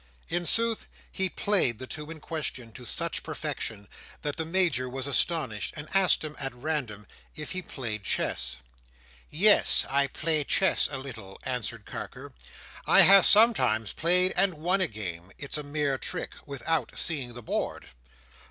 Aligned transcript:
In 0.29 0.47
sooth, 0.47 0.87
he 1.11 1.29
played 1.29 1.77
the 1.77 1.85
two 1.85 2.09
in 2.09 2.19
question, 2.19 2.71
to 2.71 2.85
such 2.87 3.21
perfection, 3.21 3.87
that 4.23 4.35
the 4.35 4.47
Major 4.47 4.89
was 4.89 5.05
astonished, 5.05 5.75
and 5.77 5.87
asked 5.95 6.23
him, 6.23 6.35
at 6.39 6.55
random, 6.55 7.05
if 7.35 7.51
he 7.51 7.61
played 7.61 8.03
chess. 8.03 8.57
"Yes, 9.29 9.85
I 9.87 10.07
play 10.07 10.43
chess 10.43 10.89
a 10.91 10.97
little," 10.97 11.39
answered 11.43 11.85
Carker. 11.85 12.33
"I 12.87 13.01
have 13.03 13.27
sometimes 13.27 13.93
played, 13.93 14.33
and 14.35 14.55
won 14.55 14.81
a 14.81 14.87
game—it's 14.87 15.59
a 15.59 15.61
mere 15.61 15.99
trick—without 15.99 16.97
seeing 16.97 17.35
the 17.35 17.43
board." 17.43 17.89